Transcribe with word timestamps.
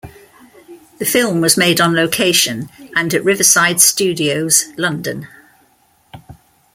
The 0.97 1.05
film 1.05 1.41
was 1.41 1.57
made 1.57 1.79
on 1.79 1.93
location 1.93 2.71
and 2.95 3.13
at 3.13 3.23
Riverside 3.23 3.79
Studios, 3.79 4.69
London. 4.75 5.27